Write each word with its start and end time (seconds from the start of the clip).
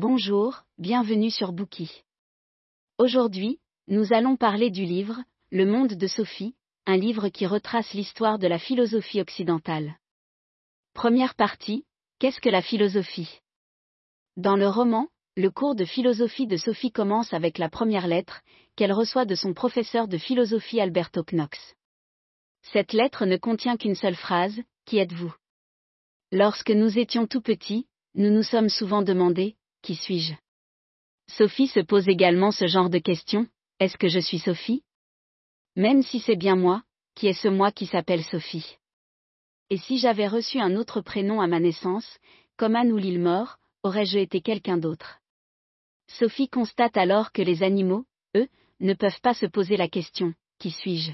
Bonjour, 0.00 0.62
bienvenue 0.78 1.28
sur 1.28 1.50
Bookie. 1.50 2.04
Aujourd'hui, 2.98 3.58
nous 3.88 4.12
allons 4.12 4.36
parler 4.36 4.70
du 4.70 4.84
livre 4.84 5.24
Le 5.50 5.66
monde 5.66 5.94
de 5.94 6.06
Sophie, 6.06 6.54
un 6.86 6.96
livre 6.96 7.30
qui 7.30 7.48
retrace 7.48 7.92
l'histoire 7.94 8.38
de 8.38 8.46
la 8.46 8.60
philosophie 8.60 9.20
occidentale. 9.20 9.98
Première 10.94 11.34
partie, 11.34 11.84
qu'est-ce 12.20 12.40
que 12.40 12.48
la 12.48 12.62
philosophie? 12.62 13.40
Dans 14.36 14.54
le 14.54 14.68
roman, 14.68 15.08
le 15.36 15.50
cours 15.50 15.74
de 15.74 15.84
philosophie 15.84 16.46
de 16.46 16.56
Sophie 16.56 16.92
commence 16.92 17.32
avec 17.32 17.58
la 17.58 17.68
première 17.68 18.06
lettre 18.06 18.42
qu'elle 18.76 18.92
reçoit 18.92 19.24
de 19.24 19.34
son 19.34 19.52
professeur 19.52 20.06
de 20.06 20.16
philosophie 20.16 20.80
Alberto 20.80 21.24
Knox. 21.24 21.74
Cette 22.72 22.92
lettre 22.92 23.26
ne 23.26 23.36
contient 23.36 23.76
qu'une 23.76 23.96
seule 23.96 24.14
phrase, 24.14 24.60
Qui 24.84 24.98
êtes-vous? 24.98 25.34
Lorsque 26.30 26.70
nous 26.70 27.00
étions 27.00 27.26
tout 27.26 27.42
petits, 27.42 27.88
nous 28.14 28.30
nous 28.30 28.44
sommes 28.44 28.68
souvent 28.68 29.02
demandé, 29.02 29.56
qui 29.88 29.94
suis-je? 29.94 30.34
Sophie 31.30 31.66
se 31.66 31.80
pose 31.80 32.10
également 32.10 32.50
ce 32.50 32.66
genre 32.66 32.90
de 32.90 32.98
questions, 32.98 33.46
est-ce 33.80 33.96
que 33.96 34.08
je 34.08 34.18
suis 34.18 34.38
Sophie? 34.38 34.82
Même 35.76 36.02
si 36.02 36.20
c'est 36.20 36.36
bien 36.36 36.56
moi, 36.56 36.82
qui 37.14 37.26
est 37.26 37.32
ce 37.32 37.48
moi 37.48 37.72
qui 37.72 37.86
s'appelle 37.86 38.22
Sophie? 38.22 38.76
Et 39.70 39.78
si 39.78 39.96
j'avais 39.96 40.26
reçu 40.26 40.60
un 40.60 40.76
autre 40.76 41.00
prénom 41.00 41.40
à 41.40 41.46
ma 41.46 41.58
naissance, 41.58 42.18
comme 42.58 42.76
Anne 42.76 42.92
ou 42.92 42.98
l'île 42.98 43.18
mort, 43.18 43.56
aurais-je 43.82 44.18
été 44.18 44.42
quelqu'un 44.42 44.76
d'autre? 44.76 45.20
Sophie 46.06 46.50
constate 46.50 46.98
alors 46.98 47.32
que 47.32 47.40
les 47.40 47.62
animaux, 47.62 48.04
eux, 48.36 48.48
ne 48.80 48.92
peuvent 48.92 49.22
pas 49.22 49.32
se 49.32 49.46
poser 49.46 49.78
la 49.78 49.88
question, 49.88 50.34
qui 50.58 50.70
suis-je? 50.70 51.12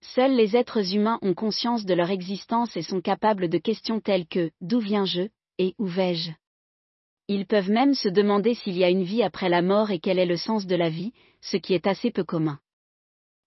Seuls 0.00 0.34
les 0.34 0.56
êtres 0.56 0.94
humains 0.94 1.18
ont 1.20 1.34
conscience 1.34 1.84
de 1.84 1.92
leur 1.92 2.08
existence 2.08 2.78
et 2.78 2.82
sont 2.82 3.02
capables 3.02 3.50
de 3.50 3.58
questions 3.58 4.00
telles 4.00 4.26
que 4.26 4.50
d'où 4.62 4.80
viens-je? 4.80 5.28
et 5.58 5.74
où 5.78 5.84
vais-je? 5.84 6.32
Ils 7.28 7.46
peuvent 7.46 7.70
même 7.70 7.94
se 7.94 8.08
demander 8.08 8.54
s'il 8.54 8.76
y 8.76 8.84
a 8.84 8.90
une 8.90 9.04
vie 9.04 9.22
après 9.22 9.48
la 9.48 9.62
mort 9.62 9.90
et 9.90 9.98
quel 9.98 10.18
est 10.18 10.26
le 10.26 10.36
sens 10.36 10.66
de 10.66 10.76
la 10.76 10.90
vie, 10.90 11.12
ce 11.40 11.56
qui 11.56 11.74
est 11.74 11.86
assez 11.86 12.10
peu 12.10 12.24
commun. 12.24 12.58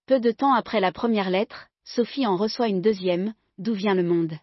Peu 0.05 0.19
de 0.19 0.31
temps 0.31 0.53
après 0.53 0.79
la 0.79 0.91
première 0.91 1.29
lettre, 1.29 1.67
Sophie 1.83 2.25
en 2.25 2.37
reçoit 2.37 2.67
une 2.67 2.81
deuxième, 2.81 3.33
D'où 3.57 3.73
vient 3.73 3.95
le 3.95 4.03
monde 4.03 4.37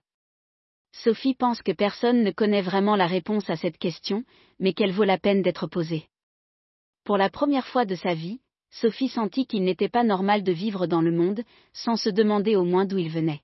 Sophie 0.90 1.34
pense 1.34 1.62
que 1.62 1.70
personne 1.70 2.24
ne 2.24 2.32
connaît 2.32 2.62
vraiment 2.62 2.96
la 2.96 3.06
réponse 3.06 3.48
à 3.48 3.54
cette 3.54 3.78
question, 3.78 4.24
mais 4.58 4.72
qu'elle 4.72 4.90
vaut 4.90 5.04
la 5.04 5.18
peine 5.18 5.40
d'être 5.40 5.68
posée. 5.68 6.08
Pour 7.04 7.16
la 7.16 7.30
première 7.30 7.66
fois 7.66 7.84
de 7.84 7.94
sa 7.94 8.14
vie, 8.14 8.40
Sophie 8.70 9.08
sentit 9.08 9.46
qu'il 9.46 9.62
n'était 9.62 9.88
pas 9.88 10.02
normal 10.02 10.42
de 10.42 10.50
vivre 10.50 10.88
dans 10.88 11.00
le 11.00 11.12
monde, 11.12 11.44
sans 11.72 11.94
se 11.94 12.10
demander 12.10 12.56
au 12.56 12.64
moins 12.64 12.86
d'où 12.86 12.98
il 12.98 13.08
venait. 13.08 13.43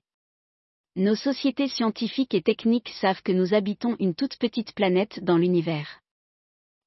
Nos 0.97 1.15
sociétés 1.15 1.69
scientifiques 1.69 2.33
et 2.33 2.41
techniques 2.41 2.89
savent 2.89 3.21
que 3.21 3.31
nous 3.31 3.53
habitons 3.53 3.95
une 3.99 4.13
toute 4.13 4.37
petite 4.37 4.73
planète 4.73 5.23
dans 5.23 5.37
l'univers. 5.37 6.01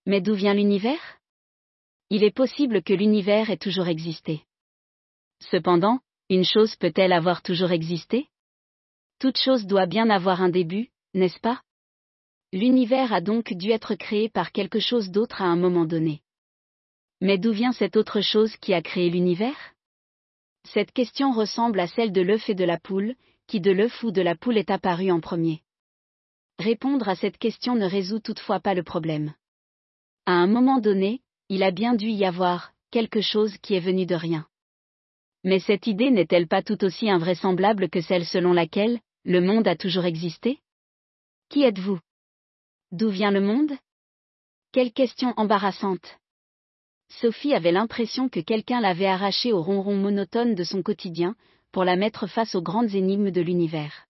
Mais 0.05 0.21
d'où 0.21 0.35
vient 0.35 0.53
l'univers? 0.53 1.19
Il 2.11 2.23
est 2.23 2.35
possible 2.35 2.83
que 2.83 2.93
l'univers 2.93 3.49
ait 3.49 3.57
toujours 3.57 3.89
existé. 3.89 4.43
Cependant, 5.41 6.01
une 6.29 6.45
chose 6.45 6.77
peut-elle 6.77 7.15
avoir 7.15 7.41
toujours 7.41 7.73
existé? 7.73 8.29
Toute 9.19 9.39
chose 9.39 9.65
doit 9.65 9.87
bien 9.87 10.11
avoir 10.11 10.43
un 10.43 10.51
début, 10.51 10.91
n'est-ce 11.15 11.41
pas? 11.41 11.63
L'univers 12.53 13.11
a 13.13 13.23
donc 13.23 13.55
dû 13.55 13.71
être 13.71 13.95
créé 13.95 14.29
par 14.29 14.53
quelque 14.53 14.81
chose 14.81 15.11
d'autre 15.11 15.41
à 15.41 15.47
un 15.47 15.57
moment 15.57 15.87
donné. 15.87 16.21
Mais 17.23 17.39
d'où 17.39 17.53
vient 17.53 17.73
cette 17.73 17.97
autre 17.97 18.21
chose 18.21 18.55
qui 18.59 18.75
a 18.75 18.83
créé 18.83 19.09
l'univers? 19.09 19.73
Cette 20.65 20.93
question 20.93 21.33
ressemble 21.33 21.81
à 21.81 21.87
celle 21.87 22.13
de 22.13 22.21
l'œuf 22.21 22.51
et 22.51 22.55
de 22.55 22.65
la 22.65 22.79
poule, 22.79 23.15
qui 23.47 23.61
de 23.61 23.71
l'œuf 23.71 24.03
ou 24.03 24.11
de 24.11 24.23
la 24.23 24.35
poule 24.35 24.59
est 24.59 24.71
apparu 24.71 25.11
en 25.11 25.21
premier 25.21 25.63
Répondre 26.59 27.09
à 27.09 27.17
cette 27.17 27.39
question 27.39 27.75
ne 27.75 27.87
résout 27.87 28.21
toutefois 28.21 28.61
pas 28.61 28.75
le 28.75 28.83
problème. 28.83 29.35
À 30.27 30.33
un 30.33 30.47
moment 30.47 30.81
donné, 30.81 31.21
il 31.49 31.63
a 31.63 31.71
bien 31.71 31.95
dû 31.95 32.09
y 32.09 32.25
avoir 32.25 32.73
quelque 32.91 33.21
chose 33.21 33.57
qui 33.59 33.75
est 33.75 33.81
venu 33.81 34.07
de 34.07 34.15
rien. 34.15 34.47
Mais 35.43 35.59
cette 35.59 35.87
idée 35.87 36.11
n'est-elle 36.11 36.49
pas 36.49 36.63
tout 36.63 36.83
aussi 36.85 37.11
invraisemblable 37.11 37.91
que 37.91 38.01
celle 38.01 38.25
selon 38.25 38.53
laquelle 38.53 39.01
le 39.25 39.41
monde 39.41 39.69
a 39.69 39.77
toujours 39.77 40.05
existé? 40.05 40.61
Qui 41.51 41.65
êtes-vous? 41.65 41.99
D'où 42.93 43.11
vient 43.11 43.31
le 43.31 43.41
monde? 43.41 43.73
Quelle 44.73 44.93
question 44.93 45.35
embarrassante. 45.37 46.19
Sophie 47.21 47.55
avait 47.55 47.73
l'impression 47.73 48.29
que 48.29 48.41
quelqu'un 48.41 48.81
l'avait 48.81 49.07
arrachée 49.07 49.53
au 49.53 49.63
ronron 49.63 49.97
monotone 49.97 50.55
de 50.55 50.65
son 50.65 50.83
quotidien, 50.83 51.37
pour 51.75 51.85
la 51.85 51.97
mettre 51.97 52.29
face 52.29 52.55
aux 52.55 52.63
grandes 52.63 52.95
énigmes 52.95 53.33
de 53.33 53.41
l'univers. 53.41 54.07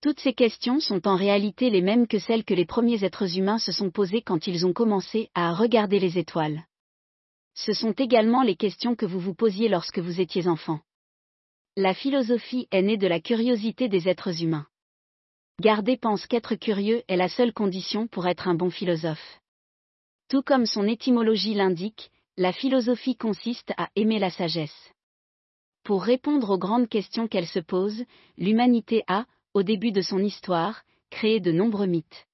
Toutes 0.00 0.20
ces 0.20 0.32
questions 0.32 0.78
sont 0.78 1.08
en 1.08 1.16
réalité 1.16 1.70
les 1.70 1.82
mêmes 1.82 2.06
que 2.06 2.20
celles 2.20 2.44
que 2.44 2.54
les 2.54 2.66
premiers 2.66 3.02
êtres 3.04 3.36
humains 3.36 3.58
se 3.58 3.72
sont 3.72 3.90
posées 3.90 4.22
quand 4.22 4.46
ils 4.46 4.64
ont 4.64 4.72
commencé 4.72 5.28
à 5.34 5.52
regarder 5.52 5.98
les 5.98 6.18
étoiles. 6.18 6.62
Ce 7.54 7.72
sont 7.72 7.90
également 7.90 8.44
les 8.44 8.54
questions 8.54 8.94
que 8.94 9.06
vous 9.06 9.18
vous 9.18 9.34
posiez 9.34 9.68
lorsque 9.68 9.98
vous 9.98 10.20
étiez 10.20 10.46
enfant. 10.46 10.78
La 11.76 11.94
philosophie 11.94 12.68
est 12.70 12.82
née 12.82 12.96
de 12.96 13.08
la 13.08 13.18
curiosité 13.18 13.88
des 13.88 14.08
êtres 14.08 14.40
humains. 14.44 14.68
Gardet 15.60 15.96
pense 15.96 16.28
qu'être 16.28 16.54
curieux 16.54 17.02
est 17.08 17.16
la 17.16 17.28
seule 17.28 17.52
condition 17.52 18.06
pour 18.06 18.28
être 18.28 18.46
un 18.46 18.54
bon 18.54 18.70
philosophe. 18.70 19.40
Tout 20.28 20.42
comme 20.42 20.64
son 20.64 20.86
étymologie 20.86 21.54
l'indique, 21.54 22.12
la 22.36 22.52
philosophie 22.52 23.16
consiste 23.16 23.72
à 23.76 23.88
aimer 23.96 24.20
la 24.20 24.30
sagesse. 24.30 24.92
Pour 25.88 26.02
répondre 26.02 26.50
aux 26.50 26.58
grandes 26.58 26.90
questions 26.90 27.28
qu'elle 27.28 27.46
se 27.46 27.60
pose, 27.60 28.04
l'humanité 28.36 29.04
a, 29.06 29.24
au 29.54 29.62
début 29.62 29.90
de 29.90 30.02
son 30.02 30.18
histoire, 30.18 30.82
créé 31.08 31.40
de 31.40 31.50
nombreux 31.50 31.86
mythes. 31.86 32.26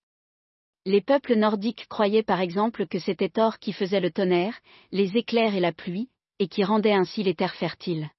Les 0.87 1.00
peuples 1.00 1.37
nordiques 1.37 1.87
croyaient 1.88 2.25
par 2.25 2.41
exemple 2.41 2.88
que 2.88 2.98
c'était 2.98 3.28
Thor 3.28 3.60
qui 3.60 3.72
faisait 3.72 4.00
le 4.00 4.10
tonnerre, 4.10 4.59
les 4.91 5.16
éclairs 5.16 5.54
et 5.54 5.60
la 5.60 5.70
pluie, 5.70 6.09
et 6.41 6.48
qui 6.48 6.65
rendait 6.65 6.94
ainsi 6.94 7.22
les 7.22 7.37
terres 7.37 7.54
fertiles. 7.54 8.10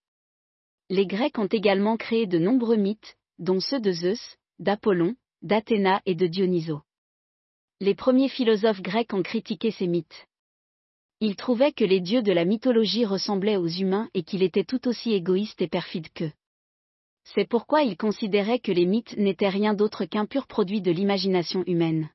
Les 0.89 1.05
Grecs 1.05 1.37
ont 1.37 1.47
également 1.47 1.97
créé 1.97 2.27
de 2.27 2.39
nombreux 2.39 2.77
mythes, 2.77 3.17
dont 3.37 3.59
ceux 3.59 3.81
de 3.81 3.91
Zeus, 3.91 4.37
d'Apollon, 4.59 5.17
d'Athéna 5.41 6.01
et 6.05 6.15
de 6.15 6.27
Dionysos. 6.27 6.83
Les 7.81 7.93
premiers 7.93 8.29
philosophes 8.29 8.81
grecs 8.81 9.13
ont 9.13 9.21
critiqué 9.21 9.71
ces 9.71 9.87
mythes. 9.87 10.29
Il 11.27 11.35
trouvait 11.35 11.71
que 11.71 11.83
les 11.83 12.01
dieux 12.01 12.21
de 12.21 12.31
la 12.31 12.45
mythologie 12.45 13.03
ressemblaient 13.03 13.57
aux 13.57 13.65
humains 13.67 14.11
et 14.13 14.21
qu'il 14.21 14.43
était 14.43 14.63
tout 14.63 14.87
aussi 14.87 15.11
égoïste 15.11 15.59
et 15.59 15.67
perfide 15.67 16.07
qu'eux. 16.13 16.31
C'est 17.23 17.49
pourquoi 17.49 17.81
il 17.81 17.97
considérait 17.97 18.59
que 18.59 18.71
les 18.71 18.85
mythes 18.85 19.17
n'étaient 19.17 19.49
rien 19.49 19.73
d'autre 19.73 20.05
qu'un 20.05 20.27
pur 20.27 20.45
produit 20.45 20.83
de 20.83 20.91
l'imagination 20.91 21.63
humaine. 21.65 22.11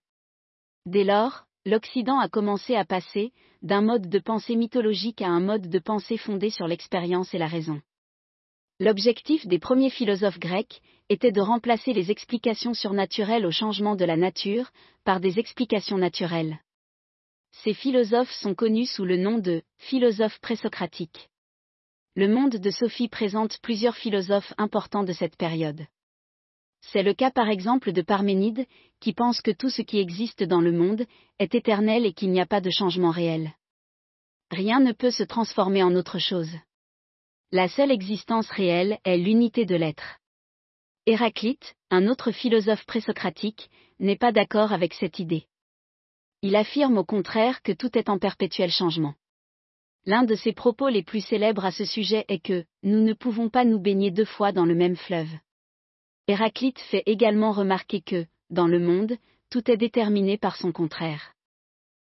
Dès 0.87 1.03
lors, 1.03 1.47
l'Occident 1.67 2.21
a 2.21 2.29
commencé 2.29 2.77
à 2.77 2.85
passer, 2.85 3.33
d'un 3.63 3.81
mode 3.83 4.09
de 4.09 4.21
pensée 4.21 4.55
mythologique 4.55 5.23
à 5.23 5.29
un 5.29 5.41
mode 5.41 5.69
de 5.69 5.79
pensée 5.81 6.17
fondé 6.17 6.49
sur 6.49 6.69
l'expérience 6.69 7.35
et 7.35 7.39
la 7.39 7.49
raison. 7.49 7.83
L'objectif 8.79 9.45
des 9.45 9.59
premiers 9.59 9.91
philosophes 9.91 10.39
grecs 10.39 10.81
était 11.09 11.33
de 11.33 11.41
remplacer 11.41 11.93
les 11.93 12.13
explications 12.13 12.75
surnaturelles 12.75 13.45
au 13.45 13.51
changement 13.51 13.97
de 13.97 14.05
la 14.05 14.17
nature 14.17 14.71
par 15.03 15.19
des 15.19 15.41
explications 15.41 15.99
naturelles. 15.99 16.61
Ces 17.53 17.75
philosophes 17.75 18.33
sont 18.33 18.55
connus 18.55 18.87
sous 18.87 19.05
le 19.05 19.17
nom 19.17 19.39
de 19.39 19.63
philosophes 19.79 20.41
présocratiques. 20.41 21.29
Le 22.17 22.29
monde 22.29 22.57
de 22.57 22.71
Sophie 22.71 23.09
présente 23.09 23.59
plusieurs 23.61 23.97
philosophes 23.97 24.53
importants 24.59 25.05
de 25.05 25.13
cette 25.13 25.37
période. 25.37 25.87
C'est 26.81 27.03
le 27.03 27.15
cas 27.15 27.31
par 27.31 27.49
exemple 27.49 27.93
de 27.93 28.03
Parménide, 28.03 28.67
qui 29.01 29.13
pense 29.13 29.43
que 29.43 29.51
tout 29.51 29.71
ce 29.71 29.83
qui 29.83 29.99
existe 29.99 30.43
dans 30.43 30.61
le 30.61 30.73
monde 30.73 31.05
est 31.39 31.55
éternel 31.55 32.07
et 32.07 32.13
qu'il 32.13 32.31
n'y 32.31 32.41
a 32.41 32.47
pas 32.47 32.61
de 32.61 32.71
changement 32.71 33.11
réel. 33.11 33.53
Rien 34.51 34.81
ne 34.81 34.93
peut 34.93 35.11
se 35.11 35.23
transformer 35.23 35.83
en 35.83 35.95
autre 35.95 36.19
chose. 36.19 36.51
La 37.53 37.69
seule 37.69 37.91
existence 37.91 38.49
réelle 38.49 38.99
est 39.05 39.19
l'unité 39.19 39.65
de 39.67 39.77
l'être. 39.77 40.19
Héraclite, 41.07 41.75
un 41.91 42.07
autre 42.07 42.31
philosophe 42.31 42.85
présocratique, 42.87 43.71
n'est 43.99 44.17
pas 44.17 44.33
d'accord 44.33 44.73
avec 44.73 44.95
cette 44.95 45.19
idée. 45.19 45.47
Il 46.43 46.57
affirme 46.57 46.97
au 46.97 47.05
contraire 47.05 47.63
que 47.63 47.73
tout 47.73 47.99
est 47.99 48.09
en 48.09 48.19
perpétuel 48.19 48.71
changement. 48.71 49.15
L'un 50.07 50.25
de 50.25 50.35
ses 50.35 50.53
propos 50.53 50.89
les 50.89 51.03
plus 51.03 51.21
célèbres 51.21 51.67
à 51.67 51.71
ce 51.71 51.85
sujet 51.85 52.25
est 52.29 52.39
que 52.39 52.65
nous 52.83 53.01
ne 53.01 53.13
pouvons 53.13 53.51
pas 53.51 53.67
nous 53.67 53.79
baigner 53.79 54.11
deux 54.11 54.25
fois 54.25 54.51
dans 54.51 54.65
le 54.65 54.75
même 54.75 54.97
fleuve. 54.97 55.31
Héraclite 56.27 56.79
fait 56.79 57.03
également 57.05 57.53
remarquer 57.53 58.01
que, 58.01 58.25
dans 58.49 58.67
le 58.67 58.79
monde, 58.79 59.19
tout 59.51 59.71
est 59.71 59.77
déterminé 59.77 60.39
par 60.39 60.57
son 60.57 60.73
contraire. 60.73 61.35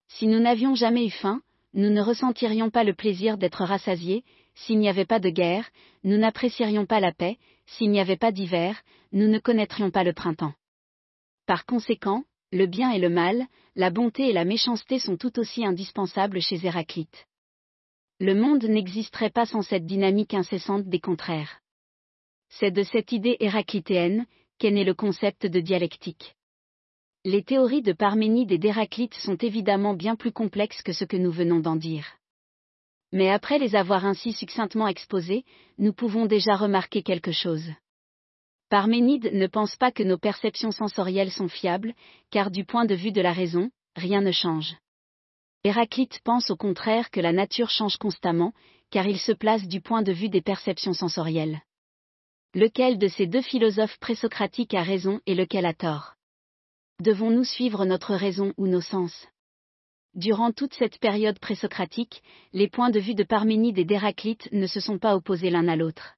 Si 0.08 0.26
nous 0.26 0.40
n'avions 0.40 0.74
jamais 0.74 1.06
eu 1.06 1.12
faim, 1.12 1.42
nous 1.74 1.90
ne 1.90 2.02
ressentirions 2.02 2.72
pas 2.72 2.84
le 2.84 2.94
plaisir 2.94 3.38
d'être 3.38 3.64
rassasiés, 3.64 4.24
s'il 4.56 4.80
n'y 4.80 4.90
avait 4.90 5.06
pas 5.06 5.20
de 5.20 5.30
guerre, 5.30 5.70
nous 6.04 6.18
n'apprécierions 6.18 6.86
pas 6.86 7.00
la 7.00 7.12
paix, 7.12 7.38
s'il 7.68 7.92
n'y 7.92 8.00
avait 8.00 8.18
pas 8.18 8.32
d'hiver, 8.32 8.82
nous 9.12 9.28
ne 9.28 9.38
connaîtrions 9.38 9.92
pas 9.92 10.04
le 10.04 10.14
printemps. 10.14 10.54
Par 11.46 11.66
conséquent, 11.66 12.24
le 12.56 12.68
bien 12.68 12.92
et 12.92 13.00
le 13.00 13.10
mal, 13.10 13.48
la 13.76 13.90
bonté 13.90 14.30
et 14.30 14.34
la 14.34 14.46
méchanceté 14.46 14.98
sont 14.98 15.18
tout 15.18 15.40
aussi 15.40 15.66
indispensables 15.66 16.40
chez 16.42 16.66
Héraclite. 16.66 17.26
Le 18.22 18.34
monde 18.34 18.64
n'existerait 18.64 19.30
pas 19.30 19.46
sans 19.46 19.62
cette 19.62 19.86
dynamique 19.86 20.34
incessante 20.34 20.86
des 20.88 21.02
contraires. 21.02 21.60
C'est 22.48 22.72
de 22.72 22.84
cette 22.84 23.12
idée 23.12 23.36
héraclitéenne 23.42 24.26
qu'est 24.58 24.72
né 24.72 24.86
le 24.86 24.94
concept 24.94 25.46
de 25.46 25.60
dialectique. 25.60 26.36
Les 27.26 27.44
théories 27.44 27.82
de 27.82 27.92
Parménide 27.92 28.54
et 28.54 28.58
d'Héraclite 28.58 29.16
sont 29.16 29.36
évidemment 29.36 29.94
bien 29.94 30.16
plus 30.16 30.32
complexes 30.32 30.82
que 30.82 30.94
ce 30.94 31.04
que 31.04 31.18
nous 31.18 31.32
venons 31.32 31.60
d'en 31.60 31.76
dire. 31.76 32.08
Mais 33.12 33.30
après 33.30 33.60
les 33.60 33.76
avoir 33.76 34.06
ainsi 34.06 34.32
succinctement 34.32 34.88
exposées, 34.88 35.44
nous 35.78 35.92
pouvons 35.92 36.26
déjà 36.26 36.56
remarquer 36.56 37.04
quelque 37.04 37.34
chose. 37.34 37.70
Parménide 38.70 39.32
ne 39.32 39.46
pense 39.46 39.76
pas 39.76 39.92
que 39.92 40.02
nos 40.02 40.18
perceptions 40.18 40.72
sensorielles 40.72 41.32
sont 41.32 41.48
fiables, 41.48 41.94
car 42.32 42.50
du 42.50 42.66
point 42.66 42.86
de 42.86 42.96
vue 42.96 43.12
de 43.12 43.22
la 43.22 43.32
raison, 43.32 43.70
rien 43.96 44.22
ne 44.22 44.32
change. 44.32 44.76
Héraclite 45.64 46.20
pense 46.24 46.50
au 46.50 46.56
contraire 46.56 47.12
que 47.12 47.20
la 47.20 47.32
nature 47.32 47.70
change 47.70 47.98
constamment, 47.98 48.54
car 48.90 49.08
il 49.08 49.20
se 49.20 49.32
place 49.32 49.68
du 49.68 49.82
point 49.82 50.02
de 50.02 50.12
vue 50.12 50.30
des 50.30 50.42
perceptions 50.42 50.94
sensorielles. 50.94 51.62
Lequel 52.56 52.98
de 52.98 53.08
ces 53.08 53.28
deux 53.28 53.42
philosophes 53.42 54.00
présocratiques 54.00 54.74
a 54.74 54.82
raison 54.82 55.20
et 55.26 55.36
lequel 55.36 55.66
a 55.66 55.74
tort? 55.74 56.14
Devons-nous 57.02 57.44
suivre 57.44 57.86
notre 57.86 58.16
raison 58.16 58.54
ou 58.58 58.68
nos 58.68 58.82
sens? 58.82 59.28
Durant 60.16 60.52
toute 60.52 60.74
cette 60.74 60.98
période 61.00 61.40
présocratique, 61.40 62.24
les 62.54 62.70
points 62.70 62.90
de 62.90 63.00
vue 63.00 63.16
de 63.16 63.24
Parménide 63.24 63.78
et 63.78 63.86
d'Héraclite 63.86 64.50
ne 64.54 64.66
se 64.66 64.80
sont 64.80 64.98
pas 64.98 65.16
opposés 65.16 65.50
l'un 65.50 65.68
à 65.68 65.76
l'autre. 65.76 66.16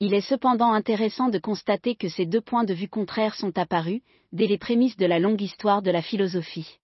Il 0.00 0.14
est 0.14 0.20
cependant 0.20 0.72
intéressant 0.72 1.28
de 1.28 1.38
constater 1.38 1.96
que 1.96 2.08
ces 2.08 2.24
deux 2.24 2.40
points 2.40 2.62
de 2.62 2.72
vue 2.72 2.88
contraires 2.88 3.34
sont 3.34 3.58
apparus, 3.58 4.00
dès 4.32 4.46
les 4.46 4.58
prémices 4.58 4.96
de 4.96 5.06
la 5.06 5.18
longue 5.18 5.40
histoire 5.40 5.82
de 5.82 5.90
la 5.90 6.02
philosophie. 6.02 6.78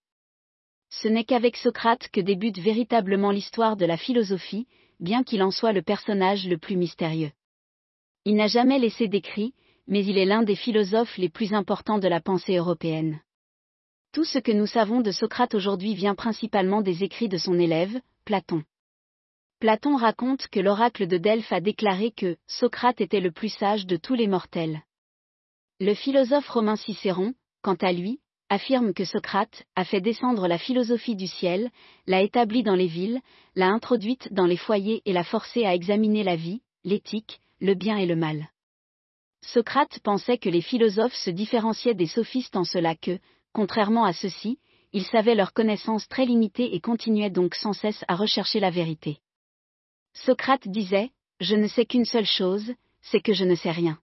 Ce 0.90 1.06
n'est 1.06 1.24
qu'avec 1.24 1.56
Socrate 1.56 2.08
que 2.08 2.20
débute 2.20 2.58
véritablement 2.58 3.30
l'histoire 3.30 3.76
de 3.76 3.86
la 3.86 3.96
philosophie, 3.96 4.66
bien 4.98 5.22
qu'il 5.22 5.44
en 5.44 5.52
soit 5.52 5.72
le 5.72 5.82
personnage 5.82 6.48
le 6.48 6.58
plus 6.58 6.76
mystérieux. 6.76 7.30
Il 8.24 8.34
n'a 8.34 8.48
jamais 8.48 8.80
laissé 8.80 9.06
d'écrit, 9.06 9.54
mais 9.86 10.04
il 10.04 10.18
est 10.18 10.24
l'un 10.24 10.42
des 10.42 10.56
philosophes 10.56 11.16
les 11.16 11.28
plus 11.28 11.52
importants 11.52 11.98
de 11.98 12.08
la 12.08 12.20
pensée 12.20 12.56
européenne. 12.56 13.20
Tout 14.12 14.24
ce 14.24 14.38
que 14.38 14.52
nous 14.52 14.66
savons 14.66 15.02
de 15.02 15.10
Socrate 15.12 15.54
aujourd'hui 15.54 15.94
vient 15.94 16.14
principalement 16.14 16.82
des 16.82 17.04
écrits 17.04 17.28
de 17.28 17.38
son 17.38 17.58
élève, 17.60 18.00
Platon. 18.24 18.64
Platon 19.60 19.96
raconte 19.96 20.48
que 20.48 20.60
l'oracle 20.60 21.06
de 21.06 21.16
Delphes 21.16 21.52
a 21.52 21.60
déclaré 21.60 22.10
que 22.10 22.36
Socrate 22.46 23.00
était 23.00 23.20
le 23.20 23.32
plus 23.32 23.48
sage 23.48 23.86
de 23.86 23.96
tous 23.96 24.14
les 24.14 24.26
mortels. 24.26 24.82
Le 25.80 25.94
philosophe 25.94 26.48
romain 26.48 26.76
Cicéron, 26.76 27.34
quant 27.62 27.76
à 27.80 27.92
lui, 27.92 28.20
affirme 28.50 28.92
que 28.92 29.04
Socrate 29.04 29.64
a 29.74 29.84
fait 29.84 30.00
descendre 30.00 30.48
la 30.48 30.58
philosophie 30.58 31.16
du 31.16 31.26
ciel, 31.26 31.70
l'a 32.06 32.22
établie 32.22 32.62
dans 32.62 32.74
les 32.74 32.86
villes, 32.86 33.20
l'a 33.54 33.68
introduite 33.68 34.32
dans 34.32 34.46
les 34.46 34.56
foyers 34.56 35.02
et 35.06 35.12
l'a 35.12 35.24
forcé 35.24 35.64
à 35.64 35.74
examiner 35.74 36.24
la 36.24 36.36
vie, 36.36 36.60
l'éthique, 36.84 37.40
le 37.60 37.74
bien 37.74 37.96
et 37.96 38.06
le 38.06 38.16
mal. 38.16 38.50
Socrate 39.40 39.98
pensait 40.00 40.38
que 40.38 40.48
les 40.48 40.62
philosophes 40.62 41.14
se 41.14 41.30
différenciaient 41.30 41.94
des 41.94 42.06
sophistes 42.06 42.56
en 42.56 42.64
cela 42.64 42.94
que, 42.94 43.18
contrairement 43.52 44.04
à 44.04 44.12
ceux-ci, 44.12 44.58
ils 44.92 45.04
savaient 45.06 45.34
leur 45.34 45.52
connaissance 45.52 46.08
très 46.08 46.24
limitée 46.24 46.74
et 46.74 46.80
continuaient 46.80 47.30
donc 47.30 47.54
sans 47.54 47.72
cesse 47.72 48.04
à 48.08 48.14
rechercher 48.14 48.60
la 48.60 48.70
vérité. 48.70 49.18
Socrate 50.14 50.68
disait, 50.68 51.10
Je 51.40 51.56
ne 51.56 51.66
sais 51.66 51.86
qu'une 51.86 52.04
seule 52.04 52.26
chose, 52.26 52.72
c'est 53.02 53.20
que 53.20 53.34
je 53.34 53.44
ne 53.44 53.54
sais 53.54 53.70
rien. 53.70 53.98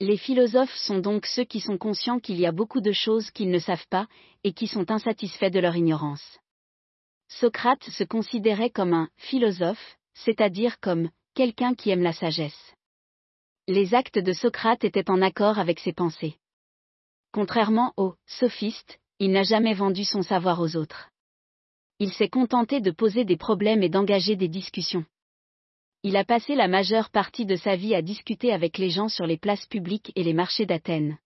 Les 0.00 0.16
philosophes 0.16 0.74
sont 0.74 0.98
donc 0.98 1.26
ceux 1.26 1.44
qui 1.44 1.60
sont 1.60 1.76
conscients 1.76 2.20
qu'il 2.20 2.38
y 2.38 2.46
a 2.46 2.52
beaucoup 2.52 2.80
de 2.80 2.92
choses 2.92 3.30
qu'ils 3.30 3.50
ne 3.50 3.58
savent 3.58 3.88
pas, 3.88 4.06
et 4.44 4.52
qui 4.52 4.68
sont 4.68 4.90
insatisfaits 4.90 5.50
de 5.50 5.60
leur 5.60 5.76
ignorance. 5.76 6.38
Socrate 7.28 7.84
se 7.84 8.04
considérait 8.04 8.70
comme 8.70 8.94
un 8.94 9.08
philosophe, 9.16 9.98
c'est-à-dire 10.14 10.80
comme 10.80 11.10
quelqu'un 11.34 11.74
qui 11.74 11.90
aime 11.90 12.02
la 12.02 12.12
sagesse 12.12 12.74
les 13.68 13.94
actes 13.94 14.18
de 14.18 14.32
Socrate 14.32 14.82
étaient 14.82 15.10
en 15.10 15.20
accord 15.20 15.58
avec 15.58 15.78
ses 15.78 15.92
pensées. 15.92 16.36
Contrairement 17.32 17.92
aux 17.98 18.14
sophistes, 18.26 18.98
il 19.18 19.30
n'a 19.30 19.42
jamais 19.42 19.74
vendu 19.74 20.04
son 20.04 20.22
savoir 20.22 20.58
aux 20.60 20.74
autres. 20.74 21.10
Il 22.00 22.12
s'est 22.12 22.28
contenté 22.28 22.80
de 22.80 22.90
poser 22.90 23.24
des 23.24 23.36
problèmes 23.36 23.82
et 23.82 23.88
d'engager 23.88 24.36
des 24.36 24.48
discussions. 24.48 25.04
Il 26.04 26.16
a 26.16 26.24
passé 26.24 26.54
la 26.54 26.68
majeure 26.68 27.10
partie 27.10 27.44
de 27.44 27.56
sa 27.56 27.74
vie 27.74 27.94
à 27.94 28.02
discuter 28.02 28.52
avec 28.52 28.78
les 28.78 28.90
gens 28.90 29.08
sur 29.08 29.26
les 29.26 29.36
places 29.36 29.66
publiques 29.66 30.12
et 30.14 30.22
les 30.22 30.32
marchés 30.32 30.64
d'Athènes. 30.64 31.18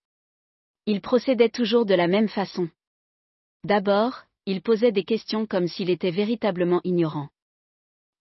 Il 0.87 1.03
procédait 1.03 1.51
toujours 1.51 1.85
de 1.85 1.95
la 1.95 2.09
même 2.09 2.29
façon. 2.29 2.71
D'abord, 3.65 4.23
il 4.47 4.63
posait 4.63 4.93
des 4.93 5.05
questions 5.05 5.47
comme 5.47 5.69
s'il 5.69 5.91
était 5.91 6.11
véritablement 6.11 6.81
ignorant. 6.85 7.29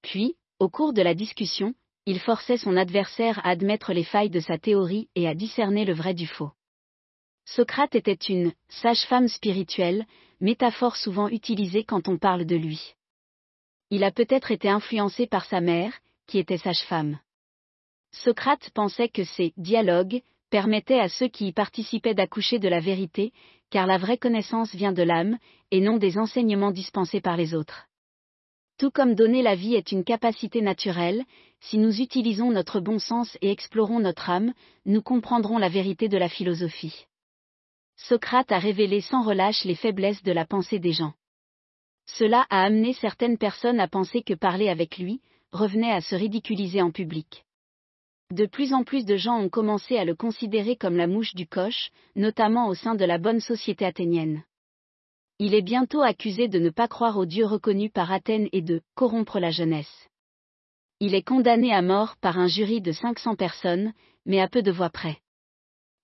Puis, 0.02 0.36
au 0.60 0.70
cours 0.70 0.94
de 0.94 1.02
la 1.02 1.16
discussion, 1.16 1.74
il 2.06 2.20
forçait 2.20 2.58
son 2.58 2.76
adversaire 2.76 3.40
à 3.46 3.52
admettre 3.52 3.94
les 3.94 4.04
failles 4.04 4.30
de 4.30 4.40
sa 4.40 4.58
théorie 4.58 5.10
et 5.16 5.28
à 5.28 5.36
discerner 5.36 5.86
le 5.86 5.94
vrai 5.94 6.14
du 6.14 6.28
faux. 6.28 6.52
Socrate 7.56 7.96
était 7.96 8.14
une 8.14 8.54
sage-femme 8.70 9.28
spirituelle, 9.28 10.06
métaphore 10.40 10.96
souvent 10.96 11.28
utilisée 11.28 11.84
quand 11.84 12.08
on 12.08 12.18
parle 12.18 12.46
de 12.46 12.56
lui. 12.56 12.96
Il 13.90 14.06
a 14.06 14.12
peut-être 14.12 14.52
été 14.52 14.70
influencé 14.70 15.28
par 15.28 15.44
sa 15.44 15.60
mère, 15.60 15.92
qui 16.28 16.40
était 16.40 16.58
sage-femme. 16.58 17.20
Socrate 18.14 18.70
pensait 18.70 19.10
que 19.10 19.26
ces 19.26 19.52
dialogues 19.58 20.22
permettaient 20.50 21.02
à 21.02 21.10
ceux 21.10 21.28
qui 21.28 21.48
y 21.48 21.52
participaient 21.52 22.14
d'accoucher 22.14 22.58
de 22.58 22.70
la 22.70 22.80
vérité, 22.80 23.34
car 23.70 23.86
la 23.86 23.98
vraie 23.98 24.18
connaissance 24.18 24.74
vient 24.74 24.94
de 24.94 25.04
l'âme, 25.04 25.38
et 25.72 25.82
non 25.82 25.98
des 25.98 26.18
enseignements 26.18 26.72
dispensés 26.72 27.20
par 27.20 27.36
les 27.36 27.54
autres. 27.54 27.90
Tout 28.78 28.92
comme 28.92 29.14
donner 29.14 29.42
la 29.42 29.56
vie 29.56 29.76
est 29.76 29.92
une 29.92 30.06
capacité 30.06 30.62
naturelle, 30.62 31.26
si 31.60 31.78
nous 31.78 32.00
utilisons 32.00 32.50
notre 32.50 32.80
bon 32.80 32.98
sens 32.98 33.38
et 33.42 33.52
explorons 33.52 34.00
notre 34.00 34.30
âme, 34.30 34.54
nous 34.86 35.02
comprendrons 35.02 35.58
la 35.58 35.68
vérité 35.68 36.08
de 36.08 36.18
la 36.18 36.30
philosophie. 36.30 37.08
Socrate 37.96 38.52
a 38.52 38.60
révélé 38.60 39.02
sans 39.02 39.24
relâche 39.24 39.64
les 39.66 39.76
faiblesses 39.76 40.24
de 40.24 40.32
la 40.32 40.46
pensée 40.46 40.80
des 40.80 40.92
gens. 40.92 41.14
Cela 42.06 42.46
a 42.50 42.64
amené 42.64 42.94
certaines 42.94 43.38
personnes 43.38 43.80
à 43.80 43.88
penser 43.88 44.22
que 44.22 44.34
parler 44.34 44.70
avec 44.70 44.98
lui 44.98 45.22
revenait 45.52 45.92
à 45.92 46.02
se 46.02 46.16
ridiculiser 46.16 46.82
en 46.82 46.92
public. 46.92 47.46
De 48.32 48.46
plus 48.46 48.74
en 48.74 48.84
plus 48.84 49.06
de 49.06 49.18
gens 49.18 49.40
ont 49.40 49.50
commencé 49.50 49.98
à 49.98 50.06
le 50.06 50.16
considérer 50.16 50.78
comme 50.78 50.96
la 50.96 51.08
mouche 51.08 51.36
du 51.36 51.48
coche, 51.48 51.92
notamment 52.16 52.68
au 52.68 52.76
sein 52.76 52.96
de 52.96 53.04
la 53.04 53.18
bonne 53.18 53.42
société 53.42 53.86
athénienne. 53.86 54.44
Il 55.38 55.54
est 55.54 55.62
bientôt 55.62 56.02
accusé 56.02 56.48
de 56.48 56.60
ne 56.60 56.70
pas 56.70 56.88
croire 56.88 57.18
au 57.18 57.26
Dieu 57.26 57.46
reconnu 57.46 57.90
par 57.90 58.12
Athènes 58.12 58.48
et 58.52 58.62
de 58.62 58.82
corrompre 58.96 59.40
la 59.40 59.52
jeunesse. 59.52 60.08
Il 61.00 61.16
est 61.16 61.28
condamné 61.28 61.74
à 61.74 61.82
mort 61.82 62.16
par 62.22 62.38
un 62.38 62.48
jury 62.48 62.80
de 62.80 62.92
500 62.92 63.36
personnes, 63.36 63.92
mais 64.26 64.40
à 64.40 64.48
peu 64.48 64.62
de 64.62 64.72
voix 64.72 64.92
près. 64.92 65.18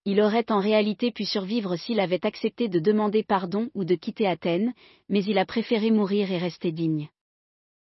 Il 0.10 0.22
aurait 0.22 0.50
en 0.54 0.62
réalité 0.62 1.12
pu 1.12 1.26
survivre 1.26 1.76
s'il 1.76 2.00
avait 2.00 2.26
accepté 2.26 2.70
de 2.70 2.80
demander 2.80 3.24
pardon 3.24 3.70
ou 3.74 3.84
de 3.84 3.94
quitter 3.94 4.26
Athènes, 4.26 4.74
mais 5.10 5.22
il 5.26 5.38
a 5.38 5.46
préféré 5.46 5.92
mourir 5.92 6.32
et 6.32 6.38
rester 6.38 6.72
digne. 6.72 7.10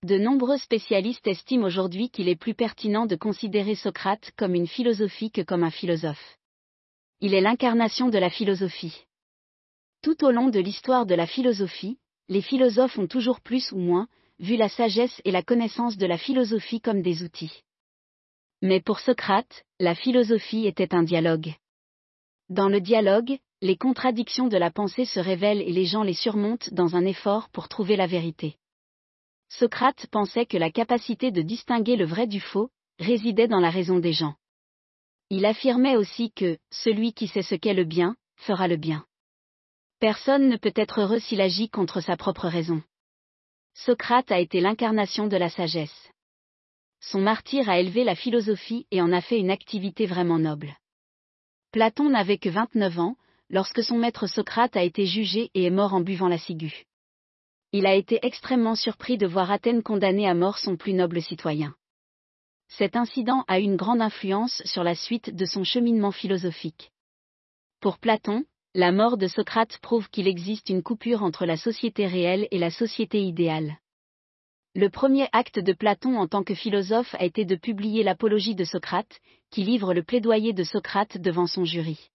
De 0.02 0.18
nombreux 0.18 0.58
spécialistes 0.58 1.26
estiment 1.26 1.64
aujourd'hui 1.64 2.10
qu'il 2.10 2.28
est 2.28 2.36
plus 2.36 2.52
pertinent 2.52 3.06
de 3.06 3.16
considérer 3.16 3.74
Socrate 3.74 4.30
comme 4.36 4.54
une 4.54 4.66
philosophie 4.66 5.30
que 5.30 5.40
comme 5.40 5.64
un 5.64 5.70
philosophe. 5.70 6.36
Il 7.22 7.32
est 7.32 7.40
l'incarnation 7.40 8.10
de 8.10 8.18
la 8.18 8.28
philosophie. 8.28 9.06
Tout 10.02 10.22
au 10.22 10.32
long 10.32 10.50
de 10.50 10.60
l'histoire 10.60 11.06
de 11.06 11.14
la 11.14 11.26
philosophie, 11.26 11.96
les 12.28 12.42
philosophes 12.42 12.98
ont 12.98 13.06
toujours 13.06 13.40
plus 13.40 13.72
ou 13.72 13.78
moins 13.78 14.06
vu 14.38 14.56
la 14.56 14.68
sagesse 14.68 15.22
et 15.24 15.30
la 15.30 15.42
connaissance 15.42 15.96
de 15.96 16.04
la 16.04 16.18
philosophie 16.18 16.82
comme 16.82 17.00
des 17.00 17.22
outils. 17.22 17.62
Mais 18.60 18.82
pour 18.82 19.00
Socrate, 19.00 19.64
la 19.80 19.94
philosophie 19.94 20.66
était 20.66 20.94
un 20.94 21.04
dialogue. 21.04 21.54
Dans 22.48 22.68
le 22.68 22.80
dialogue, 22.80 23.38
les 23.60 23.76
contradictions 23.76 24.48
de 24.48 24.56
la 24.56 24.70
pensée 24.70 25.04
se 25.04 25.20
révèlent 25.20 25.62
et 25.62 25.72
les 25.72 25.84
gens 25.84 26.02
les 26.02 26.14
surmontent 26.14 26.68
dans 26.72 26.96
un 26.96 27.04
effort 27.04 27.48
pour 27.50 27.68
trouver 27.68 27.96
la 27.96 28.06
vérité. 28.06 28.56
Socrate 29.48 30.06
pensait 30.10 30.46
que 30.46 30.56
la 30.56 30.70
capacité 30.70 31.30
de 31.30 31.42
distinguer 31.42 31.96
le 31.96 32.06
vrai 32.06 32.26
du 32.26 32.40
faux 32.40 32.70
résidait 32.98 33.48
dans 33.48 33.60
la 33.60 33.70
raison 33.70 33.98
des 33.98 34.12
gens. 34.12 34.34
Il 35.30 35.46
affirmait 35.46 35.96
aussi 35.96 36.32
que 36.32 36.58
celui 36.70 37.12
qui 37.12 37.28
sait 37.28 37.42
ce 37.42 37.54
qu'est 37.54 37.74
le 37.74 37.84
bien 37.84 38.16
fera 38.36 38.66
le 38.68 38.76
bien. 38.76 39.04
Personne 40.00 40.48
ne 40.48 40.56
peut 40.56 40.72
être 40.74 41.00
heureux 41.00 41.20
s'il 41.20 41.40
agit 41.40 41.70
contre 41.70 42.00
sa 42.00 42.16
propre 42.16 42.48
raison. 42.48 42.82
Socrate 43.74 44.32
a 44.32 44.40
été 44.40 44.60
l'incarnation 44.60 45.28
de 45.28 45.36
la 45.36 45.48
sagesse. 45.48 46.10
Son 47.00 47.20
martyr 47.20 47.68
a 47.68 47.78
élevé 47.78 48.04
la 48.04 48.14
philosophie 48.14 48.86
et 48.90 49.00
en 49.00 49.12
a 49.12 49.20
fait 49.20 49.38
une 49.38 49.50
activité 49.50 50.06
vraiment 50.06 50.38
noble. 50.38 50.76
Platon 51.72 52.10
n'avait 52.10 52.36
que 52.36 52.50
29 52.50 52.98
ans, 52.98 53.16
lorsque 53.48 53.82
son 53.82 53.96
maître 53.96 54.26
Socrate 54.26 54.76
a 54.76 54.82
été 54.82 55.06
jugé 55.06 55.50
et 55.54 55.64
est 55.64 55.70
mort 55.70 55.94
en 55.94 56.02
buvant 56.02 56.28
la 56.28 56.36
ciguë. 56.36 56.84
Il 57.72 57.86
a 57.86 57.94
été 57.94 58.18
extrêmement 58.22 58.74
surpris 58.74 59.16
de 59.16 59.26
voir 59.26 59.50
Athènes 59.50 59.82
condamner 59.82 60.28
à 60.28 60.34
mort 60.34 60.58
son 60.58 60.76
plus 60.76 60.92
noble 60.92 61.22
citoyen. 61.22 61.74
Cet 62.68 62.94
incident 62.94 63.44
a 63.48 63.58
une 63.58 63.76
grande 63.76 64.02
influence 64.02 64.62
sur 64.66 64.84
la 64.84 64.94
suite 64.94 65.34
de 65.34 65.46
son 65.46 65.64
cheminement 65.64 66.12
philosophique. 66.12 66.92
Pour 67.80 67.98
Platon, 67.98 68.44
la 68.74 68.92
mort 68.92 69.16
de 69.16 69.26
Socrate 69.26 69.78
prouve 69.78 70.10
qu'il 70.10 70.28
existe 70.28 70.68
une 70.68 70.82
coupure 70.82 71.22
entre 71.22 71.46
la 71.46 71.56
société 71.56 72.06
réelle 72.06 72.48
et 72.50 72.58
la 72.58 72.70
société 72.70 73.22
idéale. 73.22 73.78
Le 74.74 74.88
premier 74.88 75.28
acte 75.32 75.58
de 75.58 75.74
Platon 75.74 76.16
en 76.16 76.26
tant 76.26 76.42
que 76.42 76.54
philosophe 76.54 77.14
a 77.18 77.24
été 77.26 77.44
de 77.44 77.56
publier 77.56 78.02
l'Apologie 78.02 78.54
de 78.54 78.64
Socrate, 78.64 79.20
qui 79.50 79.64
livre 79.64 79.92
le 79.92 80.02
plaidoyer 80.02 80.54
de 80.54 80.64
Socrate 80.64 81.18
devant 81.18 81.46
son 81.46 81.66
jury. 81.66 82.08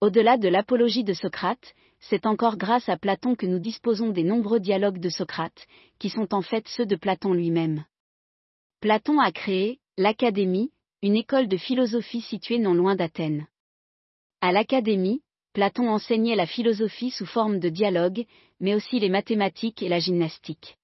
Au-delà 0.00 0.38
de 0.38 0.48
l'apologie 0.48 1.04
de 1.04 1.12
Socrate, 1.12 1.74
c'est 2.00 2.24
encore 2.24 2.56
grâce 2.56 2.88
à 2.88 2.96
Platon 2.96 3.34
que 3.34 3.44
nous 3.44 3.58
disposons 3.58 4.08
des 4.08 4.22
nombreux 4.22 4.60
dialogues 4.60 4.98
de 4.98 5.10
Socrate, 5.10 5.66
qui 5.98 6.08
sont 6.08 6.32
en 6.32 6.40
fait 6.40 6.66
ceux 6.68 6.86
de 6.86 6.96
Platon 6.96 7.34
lui-même. 7.34 7.84
Platon 8.80 9.18
a 9.20 9.30
créé, 9.30 9.78
l'Académie, 9.98 10.70
une 11.02 11.16
école 11.16 11.48
de 11.48 11.58
philosophie 11.58 12.22
située 12.22 12.58
non 12.58 12.72
loin 12.72 12.96
d'Athènes. 12.96 13.46
À 14.40 14.52
l'Académie, 14.52 15.20
Platon 15.52 15.90
enseignait 15.90 16.36
la 16.36 16.46
philosophie 16.46 17.10
sous 17.10 17.26
forme 17.26 17.58
de 17.58 17.68
dialogue, 17.68 18.24
mais 18.58 18.74
aussi 18.74 19.00
les 19.00 19.10
mathématiques 19.10 19.82
et 19.82 19.90
la 19.90 19.98
gymnastique. 19.98 20.78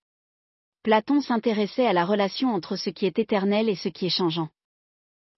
Platon 0.84 1.22
s'intéressait 1.22 1.86
à 1.86 1.94
la 1.94 2.04
relation 2.04 2.50
entre 2.50 2.76
ce 2.76 2.90
qui 2.90 3.06
est 3.06 3.18
éternel 3.18 3.70
et 3.70 3.74
ce 3.74 3.88
qui 3.88 4.04
est 4.04 4.16
changeant. 4.16 4.50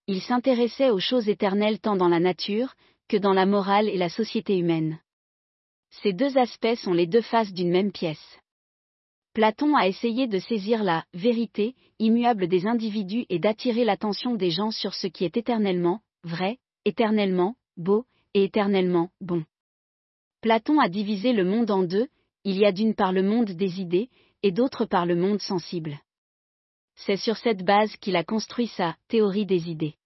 Il 0.09 0.21
s'intéressait 0.21 0.91
aux 0.91 0.99
choses 0.99 1.29
éternelles 1.29 1.79
tant 1.79 1.95
dans 1.95 2.09
la 2.09 2.19
nature, 2.19 2.75
que 3.09 3.17
dans 3.17 3.33
la 3.33 3.47
morale 3.47 3.89
et 3.89 3.97
la 3.97 4.09
société 4.09 4.59
humaine. 4.59 4.99
Ces 6.03 6.13
deux 6.13 6.37
aspects 6.37 6.75
sont 6.75 6.93
les 6.93 7.07
deux 7.07 7.21
faces 7.21 7.53
d'une 7.53 7.71
même 7.71 7.93
pièce. 7.93 8.41
Platon 9.35 9.77
a 9.77 9.87
essayé 9.87 10.27
de 10.27 10.41
saisir 10.41 10.83
la 10.83 11.05
vérité 11.15 11.77
immuable 12.01 12.49
des 12.49 12.67
individus 12.67 13.25
et 13.29 13.39
d'attirer 13.39 13.85
l'attention 13.85 14.35
des 14.35 14.51
gens 14.51 14.73
sur 14.73 14.95
ce 14.95 15.07
qui 15.07 15.25
est 15.25 15.37
éternellement 15.37 16.01
vrai, 16.25 16.59
éternellement 16.85 17.55
beau 17.77 18.05
et 18.35 18.43
éternellement 18.43 19.11
bon. 19.21 19.45
Platon 20.41 20.81
a 20.81 20.89
divisé 20.89 21.33
le 21.33 21.45
monde 21.45 21.71
en 21.71 21.85
deux, 21.85 22.09
il 22.43 22.59
y 22.59 22.65
a 22.65 22.73
d'une 22.73 22.95
part 22.95 23.13
le 23.13 23.23
monde 23.23 23.53
des 23.53 23.81
idées, 23.81 24.09
et 24.43 24.53
d'autre 24.53 24.85
part 24.85 25.07
le 25.07 25.17
monde 25.17 25.41
sensible. 25.41 25.99
C'est 26.97 27.17
sur 27.17 27.37
cette 27.37 27.65
base 27.65 27.95
qu'il 27.97 28.17
a 28.17 28.25
construit 28.25 28.69
sa 28.69 28.97
théorie 29.09 29.47
des 29.47 29.69
idées. 29.69 29.97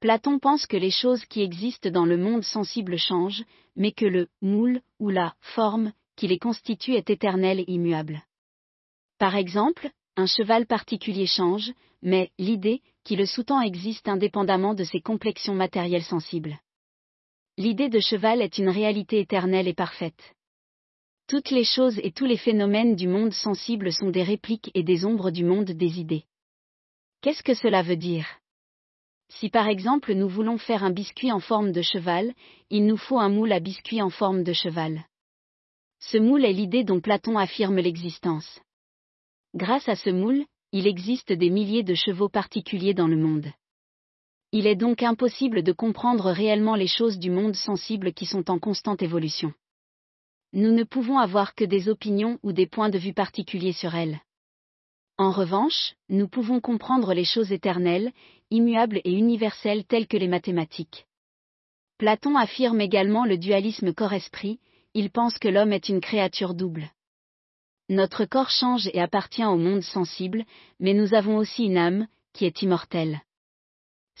Platon 0.00 0.38
pense 0.38 0.66
que 0.66 0.76
les 0.76 0.90
choses 0.90 1.24
qui 1.24 1.40
existent 1.40 1.90
dans 1.90 2.04
le 2.04 2.18
monde 2.18 2.44
sensible 2.44 2.98
changent, 2.98 3.44
mais 3.74 3.92
que 3.92 4.04
le 4.04 4.28
moule 4.42 4.82
ou 4.98 5.08
la 5.08 5.34
forme 5.40 5.92
qui 6.16 6.28
les 6.28 6.38
constitue 6.38 6.94
est 6.94 7.08
éternel 7.08 7.60
et 7.60 7.64
immuable. 7.68 8.22
Par 9.18 9.34
exemple, 9.34 9.90
un 10.16 10.26
cheval 10.26 10.66
particulier 10.66 11.26
change, 11.26 11.72
mais 12.02 12.30
l'idée 12.38 12.82
qui 13.02 13.16
le 13.16 13.26
sous-tend 13.26 13.60
existe 13.60 14.08
indépendamment 14.08 14.74
de 14.74 14.84
ses 14.84 15.00
complexions 15.00 15.54
matérielles 15.54 16.04
sensibles. 16.04 16.58
L'idée 17.56 17.88
de 17.88 18.00
cheval 18.00 18.42
est 18.42 18.58
une 18.58 18.68
réalité 18.68 19.20
éternelle 19.20 19.68
et 19.68 19.74
parfaite. 19.74 20.34
Toutes 21.26 21.50
les 21.50 21.64
choses 21.64 21.98
et 22.02 22.12
tous 22.12 22.26
les 22.26 22.36
phénomènes 22.36 22.96
du 22.96 23.08
monde 23.08 23.32
sensible 23.32 23.90
sont 23.92 24.10
des 24.10 24.22
répliques 24.22 24.70
et 24.74 24.82
des 24.82 25.06
ombres 25.06 25.30
du 25.30 25.42
monde 25.42 25.70
des 25.70 25.98
idées. 25.98 26.24
Qu'est-ce 27.22 27.42
que 27.42 27.54
cela 27.54 27.82
veut 27.82 27.96
dire? 27.96 28.26
Si 29.30 29.48
par 29.48 29.68
exemple 29.68 30.12
nous 30.12 30.28
voulons 30.28 30.58
faire 30.58 30.84
un 30.84 30.90
biscuit 30.90 31.32
en 31.32 31.40
forme 31.40 31.72
de 31.72 31.80
cheval, 31.80 32.34
il 32.68 32.84
nous 32.84 32.98
faut 32.98 33.18
un 33.18 33.30
moule 33.30 33.52
à 33.52 33.60
biscuit 33.60 34.02
en 34.02 34.10
forme 34.10 34.44
de 34.44 34.52
cheval. 34.52 35.06
Ce 35.98 36.18
moule 36.18 36.44
est 36.44 36.52
l'idée 36.52 36.84
dont 36.84 37.00
Platon 37.00 37.38
affirme 37.38 37.78
l'existence. 37.78 38.60
Grâce 39.54 39.88
à 39.88 39.96
ce 39.96 40.10
moule, 40.10 40.44
il 40.72 40.86
existe 40.86 41.32
des 41.32 41.48
milliers 41.48 41.84
de 41.84 41.94
chevaux 41.94 42.28
particuliers 42.28 42.92
dans 42.92 43.08
le 43.08 43.16
monde. 43.16 43.46
Il 44.52 44.66
est 44.66 44.76
donc 44.76 45.02
impossible 45.02 45.62
de 45.62 45.72
comprendre 45.72 46.30
réellement 46.30 46.74
les 46.74 46.86
choses 46.86 47.18
du 47.18 47.30
monde 47.30 47.56
sensible 47.56 48.12
qui 48.12 48.26
sont 48.26 48.50
en 48.50 48.58
constante 48.58 49.00
évolution. 49.00 49.54
Nous 50.56 50.70
ne 50.70 50.84
pouvons 50.84 51.18
avoir 51.18 51.56
que 51.56 51.64
des 51.64 51.88
opinions 51.88 52.38
ou 52.44 52.52
des 52.52 52.68
points 52.68 52.88
de 52.88 52.96
vue 52.96 53.12
particuliers 53.12 53.72
sur 53.72 53.96
elles. 53.96 54.20
En 55.18 55.32
revanche, 55.32 55.96
nous 56.08 56.28
pouvons 56.28 56.60
comprendre 56.60 57.12
les 57.12 57.24
choses 57.24 57.50
éternelles, 57.50 58.12
immuables 58.52 59.00
et 59.02 59.12
universelles 59.12 59.84
telles 59.84 60.06
que 60.06 60.16
les 60.16 60.28
mathématiques. 60.28 61.06
Platon 61.98 62.36
affirme 62.36 62.80
également 62.80 63.24
le 63.24 63.36
dualisme 63.36 63.92
corps-esprit, 63.92 64.60
il 64.94 65.10
pense 65.10 65.40
que 65.40 65.48
l'homme 65.48 65.72
est 65.72 65.88
une 65.88 66.00
créature 66.00 66.54
double. 66.54 66.88
Notre 67.88 68.24
corps 68.24 68.50
change 68.50 68.88
et 68.92 69.00
appartient 69.00 69.44
au 69.44 69.56
monde 69.56 69.82
sensible, 69.82 70.44
mais 70.78 70.94
nous 70.94 71.14
avons 71.14 71.36
aussi 71.36 71.64
une 71.64 71.78
âme, 71.78 72.06
qui 72.32 72.44
est 72.44 72.62
immortelle. 72.62 73.22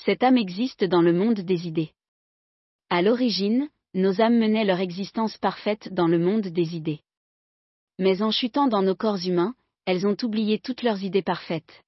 Cette 0.04 0.24
âme 0.24 0.36
existe 0.36 0.82
dans 0.82 1.02
le 1.02 1.12
monde 1.12 1.42
des 1.42 1.68
idées. 1.68 1.92
À 2.90 3.02
l'origine, 3.02 3.68
nos 3.94 4.20
âmes 4.20 4.38
menaient 4.38 4.64
leur 4.64 4.80
existence 4.80 5.38
parfaite 5.38 5.92
dans 5.92 6.08
le 6.08 6.18
monde 6.18 6.48
des 6.48 6.76
idées. 6.76 7.00
Mais 7.98 8.22
en 8.22 8.30
chutant 8.30 8.66
dans 8.66 8.82
nos 8.82 8.96
corps 8.96 9.24
humains, 9.24 9.54
elles 9.86 10.06
ont 10.06 10.16
oublié 10.22 10.58
toutes 10.58 10.82
leurs 10.82 11.02
idées 11.02 11.22
parfaites. 11.22 11.84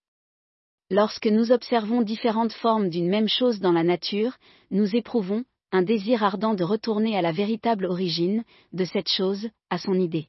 Lorsque 0.89 1.27
nous 1.27 1.51
observons 1.51 2.03
différentes 2.03 2.53
formes 2.53 2.89
d'une 2.89 3.09
même 3.09 3.29
chose 3.29 3.59
dans 3.59 3.73
la 3.73 3.83
nature, 3.83 4.37
nous 4.71 4.95
éprouvons 4.95 5.45
un 5.73 5.83
désir 5.83 6.23
ardent 6.23 6.55
de 6.55 6.63
retourner 6.63 7.17
à 7.17 7.23
la 7.23 7.33
véritable 7.33 7.87
origine 7.87 8.45
de 8.73 8.85
cette 8.85 9.09
chose, 9.09 9.49
à 9.69 9.79
son 9.79 9.95
idée. 9.95 10.29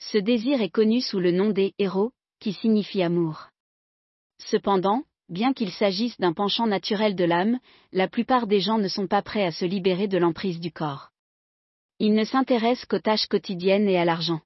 Ce 0.00 0.18
désir 0.18 0.60
est 0.60 0.68
connu 0.68 1.00
sous 1.00 1.20
le 1.20 1.30
nom 1.30 1.50
des 1.50 1.74
héros, 1.78 2.10
qui 2.40 2.52
signifie 2.52 3.02
amour. 3.02 3.50
Cependant, 4.38 5.04
bien 5.32 5.54
qu'il 5.54 5.72
s'agisse 5.72 6.18
d'un 6.20 6.32
penchant 6.32 6.66
naturel 6.66 7.16
de 7.16 7.24
l'âme, 7.24 7.58
la 7.92 8.06
plupart 8.06 8.46
des 8.46 8.60
gens 8.60 8.78
ne 8.78 8.88
sont 8.88 9.06
pas 9.06 9.22
prêts 9.22 9.44
à 9.44 9.50
se 9.50 9.64
libérer 9.64 10.06
de 10.06 10.18
l'emprise 10.18 10.60
du 10.60 10.70
corps. 10.70 11.10
Ils 11.98 12.14
ne 12.14 12.24
s'intéressent 12.24 12.84
qu'aux 12.84 12.98
tâches 12.98 13.26
quotidiennes 13.26 13.88
et 13.88 13.96
à 13.96 14.04
l'argent. 14.04 14.40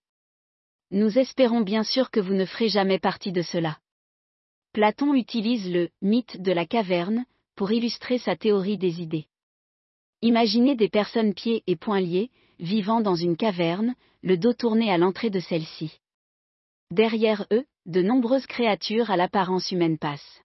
Nous 0.92 1.18
espérons 1.18 1.62
bien 1.62 1.82
sûr 1.82 2.10
que 2.10 2.20
vous 2.20 2.34
ne 2.34 2.44
ferez 2.44 2.68
jamais 2.68 3.00
partie 3.00 3.32
de 3.32 3.42
cela. 3.42 3.78
Platon 4.72 5.14
utilise 5.14 5.70
le 5.70 5.88
mythe 6.02 6.40
de 6.40 6.52
la 6.52 6.66
caverne 6.66 7.24
pour 7.56 7.72
illustrer 7.72 8.18
sa 8.18 8.36
théorie 8.36 8.78
des 8.78 9.00
idées. 9.00 9.26
Imaginez 10.22 10.76
des 10.76 10.88
personnes 10.88 11.34
pieds 11.34 11.64
et 11.66 11.76
poings 11.76 12.00
liés, 12.00 12.30
vivant 12.60 13.00
dans 13.00 13.16
une 13.16 13.36
caverne, 13.36 13.94
le 14.22 14.36
dos 14.38 14.52
tourné 14.52 14.92
à 14.92 14.98
l'entrée 14.98 15.30
de 15.30 15.40
celle-ci. 15.40 15.98
Derrière 16.92 17.46
eux, 17.52 17.64
de 17.86 18.02
nombreuses 18.02 18.46
créatures 18.46 19.10
à 19.10 19.16
l'apparence 19.16 19.72
humaine 19.72 19.98
passent. 19.98 20.42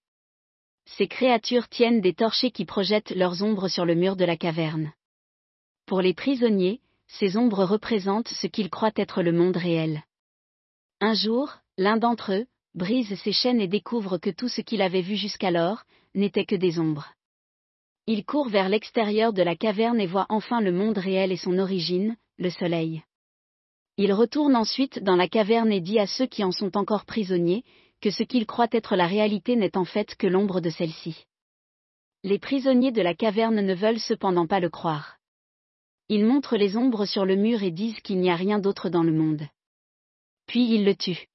Ces 0.98 1.07
créatures 1.07 1.69
tiennent 1.69 2.01
des 2.01 2.13
torchers 2.13 2.51
qui 2.51 2.65
projettent 2.65 3.12
leurs 3.12 3.43
ombres 3.43 3.69
sur 3.69 3.86
le 3.86 3.95
mur 3.95 4.15
de 4.15 4.25
la 4.25 4.36
caverne. 4.36 4.91
Pour 5.86 6.01
les 6.01 6.13
prisonniers, 6.13 6.81
ces 7.07 7.38
ombres 7.38 7.63
représentent 7.63 8.29
ce 8.29 8.48
qu'ils 8.48 8.69
croient 8.69 8.91
être 8.95 9.24
le 9.24 9.31
monde 9.31 9.57
réel. 9.57 10.03
Un 11.00 11.13
jour, 11.13 11.57
l'un 11.77 11.98
d'entre 11.98 12.33
eux, 12.33 12.45
brise 12.75 13.15
ses 13.21 13.31
chaînes 13.31 13.62
et 13.62 13.67
découvre 13.67 14.17
que 14.17 14.29
tout 14.29 14.48
ce 14.48 14.62
qu'il 14.62 14.81
avait 14.81 15.01
vu 15.01 15.15
jusqu'alors, 15.15 15.83
n'était 16.13 16.45
que 16.45 16.55
des 16.55 16.77
ombres. 16.77 17.13
Il 18.07 18.25
court 18.25 18.50
vers 18.50 18.69
l'extérieur 18.69 19.31
de 19.31 19.43
la 19.43 19.55
caverne 19.55 20.00
et 20.00 20.07
voit 20.07 20.25
enfin 20.29 20.60
le 20.60 20.71
monde 20.71 20.98
réel 20.98 21.31
et 21.31 21.38
son 21.38 21.57
origine, 21.57 22.17
le 22.38 22.50
soleil. 22.50 23.03
Il 23.98 24.13
retourne 24.13 24.55
ensuite 24.55 25.01
dans 25.03 25.15
la 25.15 25.27
caverne 25.27 25.71
et 25.71 25.81
dit 25.81 26.00
à 26.00 26.07
ceux 26.07 26.25
qui 26.25 26.43
en 26.43 26.51
sont 26.51 26.75
encore 26.77 27.05
prisonniers, 27.05 27.63
que 28.01 28.10
ce 28.12 28.24
qu'ils 28.24 28.48
croient 28.48 28.67
être 28.72 28.96
la 28.96 29.08
réalité 29.08 29.55
n'est 29.55 29.77
en 29.77 29.86
fait 29.86 30.15
que 30.15 30.27
l'ombre 30.27 30.60
de 30.60 30.70
celle-ci. 30.70 31.25
Les 32.24 32.39
prisonniers 32.39 32.91
de 32.91 33.01
la 33.01 33.15
caverne 33.15 33.62
ne 33.62 33.74
veulent 33.74 34.00
cependant 34.00 34.48
pas 34.48 34.60
le 34.60 34.70
croire. 34.70 35.17
Ils 36.10 36.25
montrent 36.25 36.58
les 36.58 36.75
ombres 36.75 37.05
sur 37.05 37.25
le 37.25 37.36
mur 37.36 37.63
et 37.63 37.72
disent 37.72 38.00
qu'il 38.01 38.20
n'y 38.20 38.29
a 38.29 38.36
rien 38.36 38.60
d'autre 38.60 38.89
dans 38.89 39.03
le 39.03 39.13
monde. 39.13 39.48
Puis 40.46 40.74
ils 40.74 40.84
le 40.84 40.96
tuent. 40.96 41.27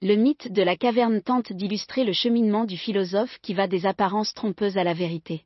Le 0.00 0.14
mythe 0.14 0.50
de 0.50 0.62
la 0.62 0.76
caverne 0.76 1.20
tente 1.20 1.52
d'illustrer 1.52 2.04
le 2.04 2.14
cheminement 2.14 2.64
du 2.64 2.78
philosophe 2.78 3.38
qui 3.42 3.52
va 3.52 3.66
des 3.66 3.84
apparences 3.84 4.32
trompeuses 4.32 4.78
à 4.78 4.84
la 4.84 4.94
vérité. 4.94 5.44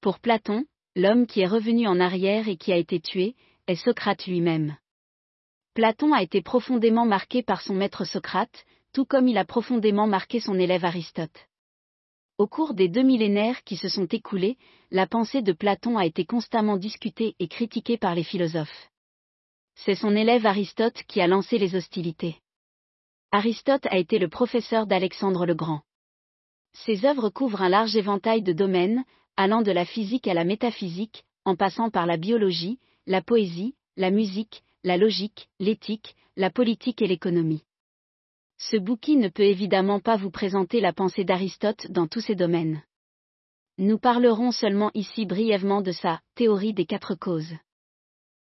Pour 0.00 0.20
Platon, 0.20 0.64
l'homme 0.94 1.26
qui 1.26 1.40
est 1.40 1.46
revenu 1.46 1.88
en 1.88 1.98
arrière 1.98 2.48
et 2.48 2.56
qui 2.56 2.72
a 2.72 2.76
été 2.76 3.00
tué, 3.00 3.34
est 3.66 3.74
Socrate 3.74 4.26
lui-même. 4.26 4.76
Platon 5.74 6.12
a 6.12 6.22
été 6.22 6.40
profondément 6.40 7.04
marqué 7.04 7.42
par 7.42 7.60
son 7.60 7.74
maître 7.74 8.04
Socrate, 8.04 8.64
tout 8.92 9.04
comme 9.04 9.28
il 9.28 9.38
a 9.38 9.44
profondément 9.44 10.06
marqué 10.06 10.40
son 10.40 10.58
élève 10.58 10.84
Aristote. 10.84 11.46
Au 12.38 12.46
cours 12.46 12.74
des 12.74 12.88
deux 12.88 13.02
millénaires 13.02 13.64
qui 13.64 13.76
se 13.76 13.88
sont 13.88 14.06
écoulés, 14.06 14.58
la 14.90 15.06
pensée 15.06 15.42
de 15.42 15.52
Platon 15.52 15.98
a 15.98 16.06
été 16.06 16.24
constamment 16.24 16.76
discutée 16.76 17.34
et 17.38 17.48
critiquée 17.48 17.98
par 17.98 18.14
les 18.14 18.22
philosophes. 18.22 18.90
C'est 19.74 19.94
son 19.94 20.14
élève 20.14 20.46
Aristote 20.46 21.02
qui 21.08 21.20
a 21.20 21.26
lancé 21.26 21.58
les 21.58 21.74
hostilités. 21.74 22.36
Aristote 23.32 23.86
a 23.86 23.98
été 23.98 24.18
le 24.18 24.28
professeur 24.28 24.86
d'Alexandre 24.86 25.46
le 25.46 25.54
Grand. 25.54 25.82
Ses 26.72 27.04
œuvres 27.04 27.28
couvrent 27.28 27.62
un 27.62 27.68
large 27.68 27.96
éventail 27.96 28.42
de 28.42 28.52
domaines, 28.52 29.04
allant 29.36 29.62
de 29.62 29.72
la 29.72 29.84
physique 29.84 30.28
à 30.28 30.34
la 30.34 30.44
métaphysique, 30.44 31.24
en 31.44 31.56
passant 31.56 31.90
par 31.90 32.06
la 32.06 32.16
biologie, 32.16 32.78
la 33.06 33.20
poésie, 33.20 33.74
la 33.96 34.10
musique, 34.10 34.62
la 34.84 34.96
logique, 34.96 35.48
l'éthique, 35.58 36.14
la 36.36 36.50
politique 36.50 37.02
et 37.02 37.06
l'économie. 37.06 37.64
Ce 38.58 38.76
bouquin 38.76 39.16
ne 39.16 39.28
peut 39.28 39.44
évidemment 39.44 40.00
pas 40.00 40.16
vous 40.16 40.30
présenter 40.30 40.80
la 40.80 40.92
pensée 40.92 41.24
d'Aristote 41.24 41.90
dans 41.90 42.08
tous 42.08 42.20
ces 42.20 42.34
domaines. 42.34 42.82
Nous 43.78 43.98
parlerons 43.98 44.50
seulement 44.50 44.90
ici 44.94 45.24
brièvement 45.24 45.80
de 45.80 45.92
sa 45.92 46.20
théorie 46.34 46.74
des 46.74 46.84
quatre 46.84 47.14
causes. 47.14 47.54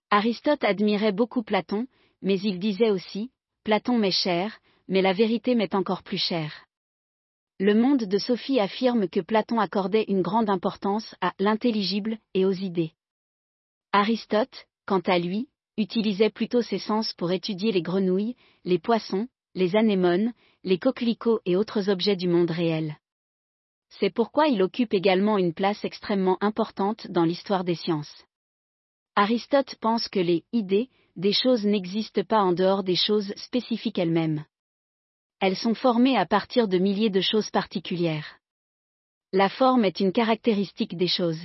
Aristote 0.10 0.64
admirait 0.64 1.12
beaucoup 1.12 1.44
Platon, 1.44 1.88
mais 2.22 2.40
il 2.40 2.60
disait 2.60 2.92
aussi, 2.92 3.32
Platon 3.66 3.98
m'est 3.98 4.12
cher, 4.12 4.60
mais 4.88 5.02
la 5.02 5.12
vérité 5.12 5.56
m'est 5.56 5.76
encore 5.76 6.04
plus 6.04 6.18
chère. 6.18 6.66
Le 7.60 7.74
monde 7.74 8.06
de 8.06 8.18
Sophie 8.18 8.60
affirme 8.60 9.10
que 9.10 9.20
Platon 9.20 9.60
accordait 9.60 10.06
une 10.08 10.22
grande 10.22 10.50
importance 10.50 11.16
à 11.20 11.34
l'intelligible 11.40 12.20
et 12.34 12.46
aux 12.46 12.52
idées. 12.52 12.94
Aristote, 13.92 14.68
quant 14.86 15.00
à 15.00 15.20
lui, 15.20 15.50
utilisait 15.78 16.30
plutôt 16.30 16.62
ses 16.62 16.80
sens 16.80 17.14
pour 17.14 17.32
étudier 17.34 17.74
les 17.74 17.82
grenouilles, 17.82 18.36
les 18.64 18.80
poissons, 18.80 19.28
les 19.56 19.76
anémones, 19.76 20.34
les 20.64 20.78
coquelicots 20.78 21.40
et 21.46 21.56
autres 21.56 21.90
objets 21.90 22.16
du 22.16 22.28
monde 22.28 22.52
réel. 22.52 22.98
C'est 23.90 24.10
pourquoi 24.10 24.48
il 24.48 24.62
occupe 24.62 24.94
également 24.94 25.38
une 25.38 25.54
place 25.54 25.84
extrêmement 25.86 26.38
importante 26.42 27.08
dans 27.10 27.24
l'histoire 27.24 27.64
des 27.64 27.76
sciences. 27.76 28.26
Aristote 29.16 29.76
pense 29.80 30.10
que 30.10 30.20
les 30.20 30.44
idées 30.52 30.90
des 31.16 31.32
choses 31.32 31.66
n'existent 31.66 32.24
pas 32.24 32.42
en 32.42 32.52
dehors 32.52 32.84
des 32.84 32.98
choses 32.98 33.34
spécifiques 33.38 33.98
elles-mêmes. 33.98 34.44
Elles 35.40 35.56
sont 35.56 35.74
formées 35.74 36.18
à 36.18 36.26
partir 36.26 36.68
de 36.68 36.78
milliers 36.78 37.10
de 37.10 37.22
choses 37.22 37.50
particulières. 37.50 38.40
La 39.32 39.48
forme 39.48 39.86
est 39.86 40.02
une 40.02 40.12
caractéristique 40.12 40.98
des 40.98 41.08
choses. 41.08 41.44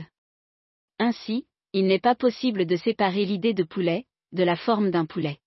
Ainsi, 0.98 1.46
il 1.72 1.86
n'est 1.86 2.00
pas 2.00 2.16
possible 2.16 2.66
de 2.66 2.76
séparer 2.76 3.24
l'idée 3.24 3.54
de 3.54 3.62
poulet, 3.62 4.06
de 4.32 4.42
la 4.42 4.56
forme 4.56 4.90
d'un 4.90 5.06
poulet. 5.06 5.38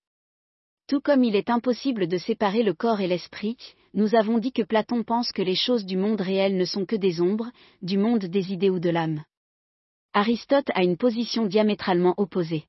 Tout 0.86 1.00
comme 1.00 1.24
il 1.24 1.34
est 1.34 1.48
impossible 1.48 2.08
de 2.08 2.18
séparer 2.18 2.62
le 2.62 2.74
corps 2.74 3.00
et 3.00 3.06
l'esprit, 3.06 3.56
nous 3.94 4.14
avons 4.14 4.38
dit 4.38 4.52
que 4.52 4.62
Platon 4.62 5.02
pense 5.02 5.32
que 5.32 5.40
les 5.40 5.54
choses 5.54 5.86
du 5.86 5.96
monde 5.96 6.20
réel 6.20 6.58
ne 6.58 6.64
sont 6.64 6.84
que 6.84 6.96
des 6.96 7.22
ombres, 7.22 7.50
du 7.80 7.96
monde 7.96 8.26
des 8.26 8.52
idées 8.52 8.68
ou 8.68 8.80
de 8.80 8.90
l'âme. 8.90 9.24
Aristote 10.12 10.70
a 10.74 10.82
une 10.82 10.98
position 10.98 11.46
diamétralement 11.46 12.14
opposée. 12.18 12.64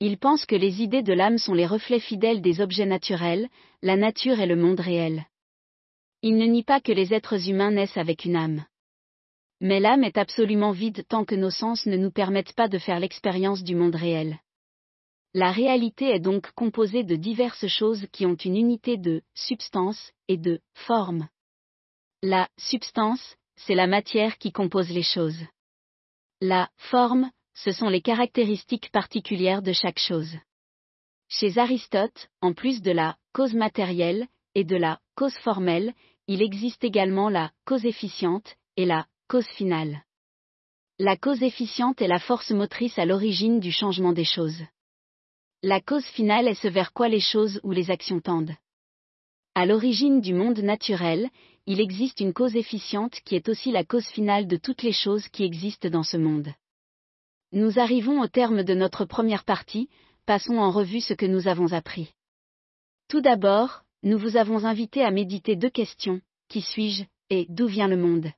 Il 0.00 0.16
pense 0.16 0.46
que 0.46 0.56
les 0.56 0.82
idées 0.82 1.02
de 1.02 1.12
l'âme 1.12 1.36
sont 1.36 1.52
les 1.52 1.66
reflets 1.66 2.00
fidèles 2.00 2.40
des 2.40 2.62
objets 2.62 2.86
naturels, 2.86 3.48
la 3.82 3.96
nature 3.96 4.40
et 4.40 4.46
le 4.46 4.56
monde 4.56 4.80
réel. 4.80 5.26
Il 6.22 6.36
ne 6.36 6.46
nie 6.46 6.64
pas 6.64 6.80
que 6.80 6.92
les 6.92 7.12
êtres 7.12 7.50
humains 7.50 7.70
naissent 7.70 7.98
avec 7.98 8.24
une 8.24 8.36
âme. 8.36 8.64
Mais 9.60 9.78
l'âme 9.78 10.04
est 10.04 10.16
absolument 10.16 10.72
vide 10.72 11.04
tant 11.06 11.26
que 11.26 11.34
nos 11.34 11.50
sens 11.50 11.84
ne 11.84 11.98
nous 11.98 12.10
permettent 12.10 12.54
pas 12.54 12.68
de 12.68 12.78
faire 12.78 12.98
l'expérience 12.98 13.62
du 13.62 13.74
monde 13.74 13.94
réel. 13.94 14.38
La 15.32 15.52
réalité 15.52 16.10
est 16.10 16.20
donc 16.20 16.50
composée 16.52 17.04
de 17.04 17.14
diverses 17.14 17.68
choses 17.68 18.06
qui 18.12 18.26
ont 18.26 18.34
une 18.34 18.56
unité 18.56 18.96
de 18.96 19.22
substance 19.34 20.12
et 20.26 20.36
de 20.36 20.60
forme. 20.74 21.28
La 22.22 22.48
substance, 22.58 23.36
c'est 23.54 23.76
la 23.76 23.86
matière 23.86 24.38
qui 24.38 24.50
compose 24.50 24.90
les 24.90 25.04
choses. 25.04 25.40
La 26.40 26.68
forme, 26.76 27.30
ce 27.54 27.70
sont 27.70 27.88
les 27.88 28.02
caractéristiques 28.02 28.90
particulières 28.90 29.62
de 29.62 29.72
chaque 29.72 30.00
chose. 30.00 30.36
Chez 31.28 31.58
Aristote, 31.58 32.28
en 32.40 32.52
plus 32.52 32.82
de 32.82 32.90
la 32.90 33.16
cause 33.32 33.54
matérielle 33.54 34.26
et 34.56 34.64
de 34.64 34.76
la 34.76 34.98
cause 35.14 35.36
formelle, 35.38 35.94
il 36.26 36.42
existe 36.42 36.82
également 36.82 37.28
la 37.28 37.52
cause 37.64 37.84
efficiente 37.84 38.56
et 38.76 38.84
la 38.84 39.06
cause 39.28 39.46
finale. 39.46 40.02
La 40.98 41.16
cause 41.16 41.42
efficiente 41.44 42.02
est 42.02 42.08
la 42.08 42.18
force 42.18 42.50
motrice 42.50 42.98
à 42.98 43.04
l'origine 43.04 43.60
du 43.60 43.70
changement 43.70 44.12
des 44.12 44.24
choses. 44.24 44.60
La 45.62 45.82
cause 45.82 46.06
finale 46.06 46.48
est 46.48 46.54
ce 46.54 46.68
vers 46.68 46.94
quoi 46.94 47.08
les 47.08 47.20
choses 47.20 47.60
ou 47.62 47.72
les 47.72 47.90
actions 47.90 48.20
tendent. 48.20 48.54
À 49.54 49.66
l'origine 49.66 50.22
du 50.22 50.32
monde 50.32 50.60
naturel, 50.60 51.28
il 51.66 51.80
existe 51.80 52.20
une 52.20 52.32
cause 52.32 52.56
efficiente 52.56 53.20
qui 53.26 53.36
est 53.36 53.46
aussi 53.46 53.70
la 53.70 53.84
cause 53.84 54.06
finale 54.06 54.46
de 54.46 54.56
toutes 54.56 54.82
les 54.82 54.92
choses 54.92 55.28
qui 55.28 55.44
existent 55.44 55.90
dans 55.90 56.02
ce 56.02 56.16
monde. 56.16 56.48
Nous 57.52 57.78
arrivons 57.78 58.22
au 58.22 58.26
terme 58.26 58.62
de 58.62 58.72
notre 58.72 59.04
première 59.04 59.44
partie, 59.44 59.90
passons 60.24 60.56
en 60.56 60.70
revue 60.70 61.02
ce 61.02 61.12
que 61.12 61.26
nous 61.26 61.46
avons 61.46 61.74
appris. 61.74 62.14
Tout 63.08 63.20
d'abord, 63.20 63.82
nous 64.02 64.16
vous 64.16 64.38
avons 64.38 64.64
invité 64.64 65.04
à 65.04 65.10
méditer 65.10 65.56
deux 65.56 65.68
questions, 65.68 66.22
qui 66.48 66.62
suis-je, 66.62 67.04
et 67.28 67.44
d'où 67.50 67.66
vient 67.66 67.88
le 67.88 67.98
monde 67.98 68.30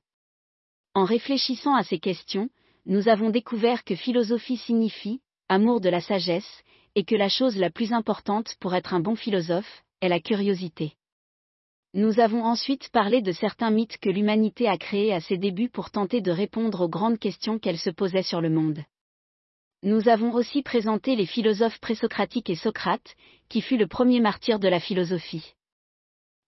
En 0.93 1.05
réfléchissant 1.05 1.73
à 1.73 1.83
ces 1.83 1.99
questions, 1.99 2.49
nous 2.85 3.07
avons 3.07 3.29
découvert 3.29 3.85
que 3.85 3.95
philosophie 3.95 4.57
signifie, 4.57 5.21
amour 5.47 5.79
de 5.79 5.87
la 5.87 6.01
sagesse, 6.01 6.63
et 6.95 7.03
que 7.03 7.15
la 7.15 7.29
chose 7.29 7.57
la 7.57 7.69
plus 7.69 7.93
importante 7.93 8.55
pour 8.59 8.75
être 8.75 8.93
un 8.93 8.99
bon 8.99 9.15
philosophe, 9.15 9.83
est 10.01 10.09
la 10.09 10.19
curiosité. 10.19 10.93
Nous 11.95 12.19
avons 12.19 12.43
ensuite 12.43 12.89
parlé 12.89 13.21
de 13.21 13.31
certains 13.31 13.69
mythes 13.69 13.99
que 13.99 14.09
l'humanité 14.09 14.67
a 14.67 14.77
créés 14.77 15.13
à 15.13 15.21
ses 15.21 15.37
débuts 15.37 15.69
pour 15.69 15.91
tenter 15.91 16.21
de 16.21 16.31
répondre 16.31 16.81
aux 16.81 16.89
grandes 16.89 17.19
questions 17.19 17.59
qu'elle 17.59 17.77
se 17.77 17.91
posait 17.91 18.23
sur 18.23 18.41
le 18.41 18.49
monde. 18.49 18.83
Nous 19.83 20.07
avons 20.07 20.33
aussi 20.33 20.63
présenté 20.63 21.15
les 21.15 21.25
philosophes 21.25 21.79
présocratiques 21.79 22.49
et 22.49 22.55
Socrate, 22.55 23.15
qui 23.49 23.61
fut 23.61 23.77
le 23.77 23.85
premier 23.85 24.19
martyr 24.21 24.57
de 24.57 24.67
la 24.67 24.79
philosophie. 24.79 25.53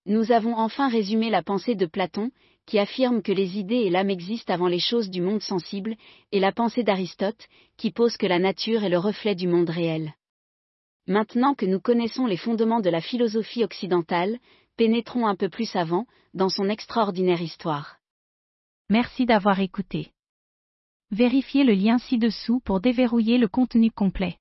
Nous 0.05 0.31
avons 0.31 0.55
enfin 0.57 0.89
résumé 0.89 1.29
la 1.29 1.43
pensée 1.43 1.75
de 1.75 1.85
Platon, 1.85 2.31
qui 2.65 2.79
affirme 2.79 3.21
que 3.21 3.31
les 3.31 3.57
idées 3.57 3.83
et 3.83 3.89
l'âme 3.89 4.09
existent 4.09 4.53
avant 4.53 4.67
les 4.67 4.79
choses 4.79 5.09
du 5.09 5.21
monde 5.21 5.41
sensible, 5.41 5.95
et 6.31 6.39
la 6.39 6.51
pensée 6.51 6.83
d'Aristote, 6.83 7.47
qui 7.77 7.91
pose 7.91 8.17
que 8.17 8.25
la 8.25 8.39
nature 8.39 8.83
est 8.83 8.89
le 8.89 8.97
reflet 8.97 9.35
du 9.35 9.47
monde 9.47 9.69
réel. 9.69 10.13
Maintenant 11.07 11.53
que 11.53 11.65
nous 11.65 11.79
connaissons 11.79 12.25
les 12.25 12.37
fondements 12.37 12.79
de 12.79 12.89
la 12.89 13.01
philosophie 13.01 13.63
occidentale, 13.63 14.39
pénétrons 14.75 15.27
un 15.27 15.35
peu 15.35 15.49
plus 15.49 15.75
avant, 15.75 16.07
dans 16.33 16.49
son 16.49 16.69
extraordinaire 16.69 17.41
histoire. 17.41 17.97
Merci 18.89 19.25
d'avoir 19.25 19.59
écouté. 19.59 20.11
Vérifiez 21.11 21.63
le 21.63 21.73
lien 21.73 21.99
ci-dessous 21.99 22.59
pour 22.59 22.81
déverrouiller 22.81 23.37
le 23.37 23.47
contenu 23.47 23.91
complet. 23.91 24.37